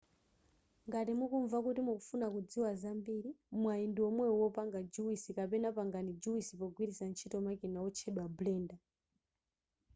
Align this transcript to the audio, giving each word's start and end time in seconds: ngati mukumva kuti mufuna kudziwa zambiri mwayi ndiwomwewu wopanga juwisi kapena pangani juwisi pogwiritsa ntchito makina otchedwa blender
ngati 0.87 1.11
mukumva 1.19 1.57
kuti 1.65 1.81
mufuna 1.87 2.25
kudziwa 2.33 2.71
zambiri 2.81 3.31
mwayi 3.61 3.85
ndiwomwewu 3.89 4.37
wopanga 4.41 4.79
juwisi 4.93 5.29
kapena 5.37 5.69
pangani 5.77 6.11
juwisi 6.21 6.53
pogwiritsa 6.59 7.03
ntchito 7.11 7.37
makina 7.45 7.79
otchedwa 7.87 8.25
blender 8.37 8.79